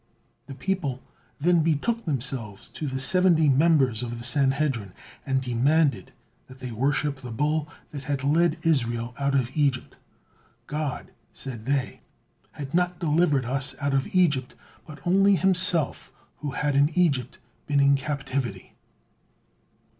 The 0.47 0.55
people 0.55 0.99
then 1.39 1.61
betook 1.61 2.05
themselves 2.05 2.69
to 2.69 2.87
the 2.87 2.99
seventy 2.99 3.47
members 3.49 4.01
of 4.01 4.17
the 4.17 4.23
Sanhedrin 4.23 4.93
and 5.27 5.43
demanded 5.43 6.11
that 6.47 6.59
they 6.59 6.71
worship 6.71 7.17
the 7.17 7.29
bull 7.31 7.69
that 7.91 8.05
had 8.05 8.23
led 8.23 8.57
Israel 8.63 9.13
out 9.19 9.35
of 9.35 9.55
Egypt. 9.55 9.95
"God," 10.65 11.11
said 11.33 11.67
they, 11.67 12.01
"had 12.53 12.73
not 12.73 12.97
delivered 12.97 13.45
us 13.45 13.75
out 13.79 13.93
of 13.93 14.07
Egypt, 14.15 14.55
but 14.87 15.05
only 15.05 15.35
Himself, 15.35 16.11
who 16.37 16.49
had 16.53 16.75
in 16.75 16.89
Egypt 16.97 17.37
been 17.67 17.79
in 17.79 17.95
captivity." 17.95 18.73